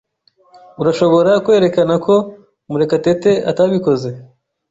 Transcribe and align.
Urashobora 0.81 1.31
kwerekana 1.45 1.93
ko 2.05 2.15
Murekatete 2.69 3.31
atabikoze? 3.51 4.09